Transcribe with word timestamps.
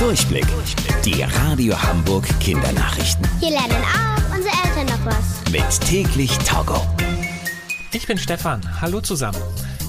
Durchblick. 0.00 0.46
Die 1.04 1.22
Radio 1.22 1.76
Hamburg 1.76 2.26
Kindernachrichten. 2.40 3.28
Hier 3.38 3.50
lernen 3.50 3.84
auch 3.84 4.34
unsere 4.34 4.54
Eltern 4.64 4.86
noch 4.86 5.04
was. 5.04 5.52
Mit 5.52 5.80
täglich 5.86 6.38
Togo. 6.38 6.80
Ich 7.92 8.06
bin 8.06 8.16
Stefan. 8.16 8.62
Hallo 8.80 9.02
zusammen. 9.02 9.36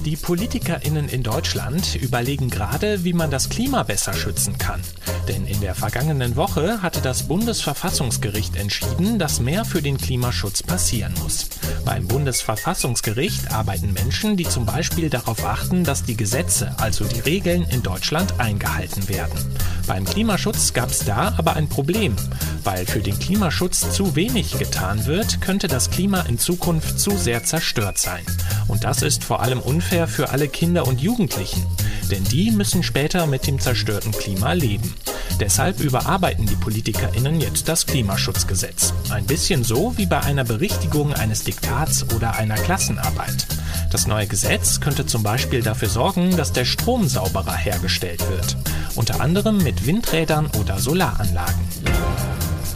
Die 0.04 0.18
PolitikerInnen 0.18 1.08
in 1.08 1.24
Deutschland 1.24 1.96
überlegen 1.96 2.50
gerade, 2.50 3.06
wie 3.06 3.14
man 3.14 3.32
das 3.32 3.48
Klima 3.48 3.84
besser 3.84 4.14
schützen 4.14 4.58
kann. 4.58 4.82
Denn 5.30 5.46
in 5.46 5.62
der 5.62 5.76
vergangenen 5.76 6.36
Woche 6.36 6.82
hatte 6.82 7.00
das 7.00 7.28
Bundesverfassungsgericht 7.28 8.58
entschieden, 8.58 9.18
dass 9.18 9.40
mehr 9.40 9.64
für 9.64 9.82
den 9.82 9.98
Klimaschutz 9.98 10.64
passieren 10.64 11.14
muss. 11.22 11.50
Beim 11.86 12.08
Bundesverfassungsgericht 12.08 13.54
arbeiten 13.54 13.94
Menschen, 13.94 14.38
die 14.38 14.44
zum 14.44 14.66
Beispiel 14.66 15.10
darauf 15.10 15.46
achten, 15.46 15.84
dass 15.84 16.04
die 16.04 16.18
Gesetze, 16.18 16.76
also 16.80 17.06
die 17.06 17.20
Regeln 17.20 17.64
in 17.70 17.84
Deutschland 17.84 18.40
eingehalten 18.40 19.08
werden. 19.08 19.56
Beim 19.92 20.06
Klimaschutz 20.06 20.72
gab 20.72 20.90
es 20.90 21.00
da 21.00 21.34
aber 21.38 21.58
ein 21.58 21.68
Problem. 21.68 22.16
Weil 22.64 22.86
für 22.86 23.02
den 23.02 23.20
Klimaschutz 23.20 23.92
zu 23.92 24.16
wenig 24.16 24.58
getan 24.58 25.06
wird, 25.06 25.42
könnte 25.42 25.68
das 25.68 25.92
Klima 25.92 26.22
in 26.22 26.40
Zukunft 26.40 26.98
zu 26.98 27.18
sehr 27.18 27.44
zerstört 27.44 27.98
sein. 27.98 28.24
Und 28.70 28.86
das 28.86 29.02
ist 29.02 29.26
vor 29.26 29.42
allem 29.42 29.60
unfair 29.60 30.08
für 30.08 30.30
alle 30.30 30.48
Kinder 30.48 30.88
und 30.88 31.02
Jugendlichen. 31.02 31.66
Denn 32.10 32.24
die 32.24 32.52
müssen 32.52 32.84
später 32.84 33.28
mit 33.28 33.48
dem 33.48 33.60
zerstörten 33.60 34.14
Klima 34.14 34.54
leben. 34.54 34.94
Deshalb 35.42 35.82
überarbeiten 35.82 36.46
die 36.46 36.56
PolitikerInnen 36.56 37.42
jetzt 37.42 37.68
das 37.68 37.86
Klimaschutzgesetz. 37.86 38.94
Ein 39.10 39.26
bisschen 39.26 39.66
so 39.66 39.98
wie 39.98 40.06
bei 40.06 40.22
einer 40.22 40.46
Berichtigung 40.46 41.14
eines 41.14 41.44
Diktats 41.44 42.06
oder 42.16 42.36
einer 42.36 42.56
Klassenarbeit. 42.56 43.46
Das 43.92 44.08
neue 44.08 44.26
Gesetz 44.26 44.80
könnte 44.80 45.06
zum 45.06 45.22
Beispiel 45.22 45.62
dafür 45.62 45.90
sorgen, 45.90 46.38
dass 46.38 46.54
der 46.54 46.64
Strom 46.64 47.10
sauberer 47.10 47.56
hergestellt 47.56 48.24
wird. 48.30 48.56
Unter 48.96 49.20
anderem 49.20 49.58
mit 49.58 49.86
Windrädern 49.86 50.50
oder 50.60 50.80
Solaranlagen. 50.80 51.68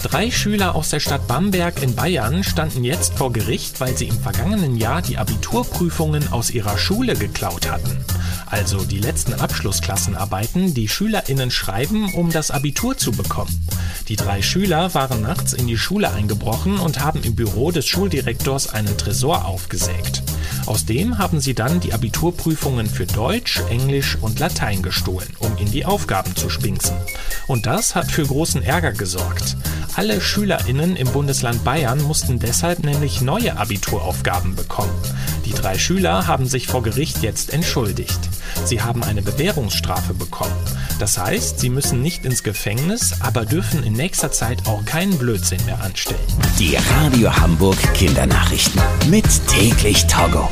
Drei 0.04 0.30
Schüler 0.30 0.76
aus 0.76 0.90
der 0.90 1.00
Stadt 1.00 1.26
Bamberg 1.28 1.82
in 1.82 1.96
Bayern 1.96 2.44
standen 2.44 2.84
jetzt 2.84 3.14
vor 3.14 3.32
Gericht, 3.32 3.80
weil 3.80 3.96
sie 3.98 4.10
im 4.10 4.20
vergangenen 4.20 4.76
Jahr 4.76 5.02
die 5.02 5.18
Abiturprüfungen 5.18 6.32
aus 6.34 6.52
ihrer 6.52 6.78
Schule 6.78 7.16
geklaut 7.16 7.72
hatten. 7.72 8.04
Also 8.46 8.84
die 8.84 9.00
letzten 9.00 9.34
Abschlussklassenarbeiten, 9.34 10.74
die 10.74 10.88
SchülerInnen 10.88 11.50
schreiben, 11.50 12.14
um 12.14 12.30
das 12.30 12.52
Abitur 12.52 12.98
zu 12.98 13.14
bekommen. 13.14 13.68
Die 14.10 14.16
drei 14.18 14.42
Schüler 14.42 14.94
waren 14.94 15.22
nachts 15.22 15.54
in 15.54 15.66
die 15.66 15.78
Schule 15.78 16.12
eingebrochen 16.12 16.78
und 16.78 17.00
haben 17.00 17.24
im 17.24 17.36
Büro 17.36 17.72
des 17.72 17.88
Schuldirektors 17.88 18.70
einen 18.70 18.98
Tresor 18.98 19.46
aufgesägt. 19.46 20.22
Aus 20.66 20.86
dem 20.86 21.20
haben 21.20 21.40
sie 21.40 21.54
dann 21.54 21.80
die 21.80 21.94
Abiturprüfungen 21.94 22.88
für 22.88 23.06
Deutsch, 23.06 23.62
Englisch 23.70 24.18
und 24.20 24.40
Latein 24.40 24.82
gestohlen, 24.82 25.30
um 25.40 25.56
in 25.58 25.70
die 25.72 25.86
Aufgaben 25.86 26.36
zu 26.36 26.50
spinksen. 26.50 26.96
Und 27.48 27.68
das 27.68 27.94
hat 27.94 28.10
für 28.10 28.26
großen 28.26 28.64
Ärger 28.64 28.92
gesorgt. 28.92 29.58
Alle 29.96 30.20
SchülerInnen 30.20 30.96
im 30.96 31.08
Bundesland 31.12 31.64
Bayern 31.64 32.02
mussten 32.02 32.40
deshalb 32.40 32.84
nämlich 32.84 33.22
neue 33.22 33.58
Abituraufgaben 33.58 34.56
bekommen. 34.56 34.92
Die 35.46 35.54
drei 35.54 35.78
Schüler 35.78 36.26
haben 36.26 36.48
sich 36.48 36.68
vor 36.68 36.82
Gericht 36.82 37.22
jetzt 37.22 37.54
entschuldigt. 37.54 38.20
Sie 38.66 38.82
haben 38.82 39.04
eine 39.04 39.22
Bewährungsstrafe 39.22 40.14
bekommen. 40.16 40.56
Das 41.00 41.18
heißt, 41.18 41.60
sie 41.60 41.70
müssen 41.70 42.02
nicht 42.02 42.26
ins 42.26 42.44
Gefängnis, 42.44 43.22
aber 43.22 43.46
dürfen 43.46 43.84
in 43.84 43.94
nächster 43.94 44.32
Zeit 44.32 44.66
auch 44.66 44.86
keinen 44.86 45.18
Blödsinn 45.18 45.64
mehr 45.66 45.82
anstellen. 45.82 46.20
Die 46.58 46.78
Radio 47.02 47.36
Hamburg 47.36 47.78
Kindernachrichten. 47.94 48.82
Mit 49.10 49.26
täglich 49.48 50.08
Togo. 50.08 50.50